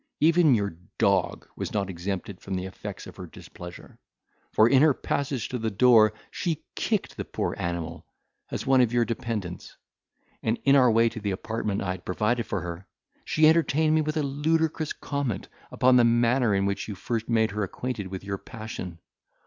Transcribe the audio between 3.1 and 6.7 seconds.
her displeasure. For, in her passage to the door, she